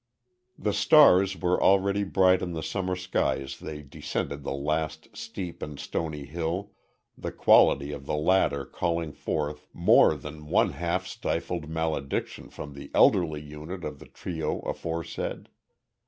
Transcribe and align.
The 0.57 0.73
stars 0.73 1.37
were 1.39 1.61
already 1.61 2.03
bright 2.03 2.41
in 2.41 2.53
the 2.53 2.63
summer 2.63 2.95
sky 2.95 3.35
as 3.37 3.59
they 3.59 3.83
descended 3.83 4.41
the 4.43 4.51
last 4.51 5.09
steep 5.15 5.61
and 5.61 5.79
stony 5.79 6.25
hill, 6.25 6.71
the 7.15 7.31
quality 7.31 7.91
of 7.91 8.07
the 8.07 8.15
latter 8.17 8.65
calling 8.65 9.11
forth 9.11 9.67
more 9.73 10.15
than 10.15 10.47
one 10.47 10.71
half 10.71 11.05
stifled 11.05 11.69
malediction 11.69 12.49
from 12.49 12.73
the 12.73 12.89
elderly 12.95 13.41
unit 13.41 13.83
of 13.83 13.99
the 13.99 14.07
trio 14.07 14.61
aforesaid. 14.61 15.49